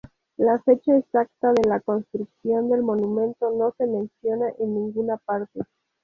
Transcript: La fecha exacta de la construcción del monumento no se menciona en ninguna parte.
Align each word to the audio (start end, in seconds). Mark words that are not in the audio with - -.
La 0.37 0.57
fecha 0.63 0.97
exacta 0.97 1.53
de 1.53 1.61
la 1.69 1.79
construcción 1.79 2.71
del 2.71 2.81
monumento 2.81 3.51
no 3.51 3.71
se 3.77 3.85
menciona 3.85 4.47
en 4.57 4.73
ninguna 4.73 5.17
parte. 5.17 5.61